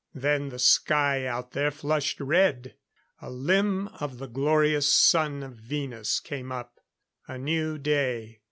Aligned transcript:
Then 0.15 0.49
the 0.49 0.57
sky 0.57 1.27
out 1.27 1.51
there 1.51 1.69
flushed 1.69 2.19
red; 2.19 2.73
a 3.21 3.29
limb 3.29 3.87
of 3.99 4.17
the 4.17 4.25
glorious 4.25 4.91
Sun 4.91 5.43
of 5.43 5.53
Venus 5.53 6.19
came 6.19 6.51
up. 6.51 6.79
A 7.27 7.37
new 7.37 7.77
day. 7.77 8.39